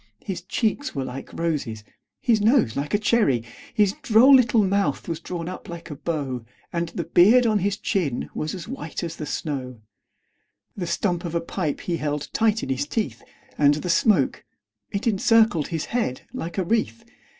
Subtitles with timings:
[0.25, 1.83] His cheeks were like roses,
[2.19, 6.43] his nose like a cherry; His droll little mouth was drawn up like a bow,
[6.73, 9.79] And the beard on his chin was as white as the snow;
[10.75, 13.21] The stump of a pipe he held tight in his teeth,
[13.59, 14.43] And the smoke,
[14.89, 17.05] it encircled his head like a wreath.